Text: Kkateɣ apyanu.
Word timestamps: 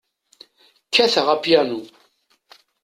Kkateɣ 0.87 1.27
apyanu. 1.35 1.81